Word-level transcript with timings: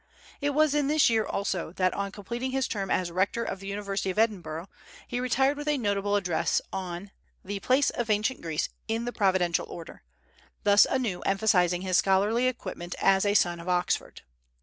It 0.41 0.55
was 0.55 0.73
in 0.73 0.87
this 0.87 1.11
year 1.11 1.23
also 1.23 1.71
that 1.73 1.93
on 1.93 2.11
completing 2.11 2.49
his 2.49 2.67
term 2.67 2.89
as 2.89 3.11
Rector 3.11 3.43
of 3.43 3.59
the 3.59 3.67
University 3.67 4.09
of 4.09 4.17
Edinburgh 4.17 4.67
he 5.07 5.19
retired 5.19 5.57
with 5.57 5.67
a 5.67 5.77
notable 5.77 6.15
address 6.15 6.59
on 6.73 7.11
the 7.45 7.59
"Place 7.59 7.91
of 7.91 8.09
Ancient 8.09 8.41
Greece 8.41 8.67
in 8.87 9.05
the 9.05 9.13
Providential 9.13 9.67
Order;" 9.69 10.01
thus 10.63 10.87
anew 10.89 11.19
emphasizing 11.21 11.83
his 11.83 11.97
scholarly 11.97 12.47
equipment 12.47 12.95
as 12.99 13.25
a 13.27 13.35
son 13.35 13.59
of 13.59 13.69
Oxford. 13.69 14.23